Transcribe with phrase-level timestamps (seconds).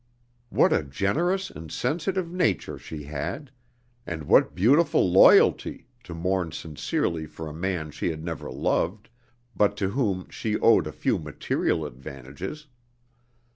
[0.49, 3.51] What a generous and sensitive nature she had,
[4.07, 9.09] and what beautiful loyalty, to mourn sincerely for a man she had never loved,
[9.55, 12.65] but to whom she owed a few material advantages!